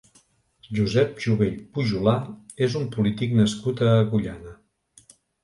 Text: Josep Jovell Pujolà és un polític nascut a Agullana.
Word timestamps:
Josep 0.77 1.19
Jovell 1.25 1.59
Pujolà 1.75 2.15
és 2.69 2.79
un 2.81 2.89
polític 2.97 3.37
nascut 3.43 3.85
a 3.91 3.93
Agullana. 4.01 4.57